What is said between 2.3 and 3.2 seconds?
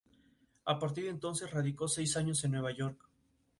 en Nueva York.